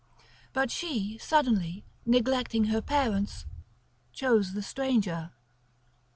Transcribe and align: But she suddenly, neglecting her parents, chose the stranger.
But 0.51 0.71
she 0.71 1.19
suddenly, 1.19 1.85
neglecting 2.07 2.63
her 2.69 2.81
parents, 2.81 3.45
chose 4.11 4.53
the 4.55 4.63
stranger. 4.63 5.29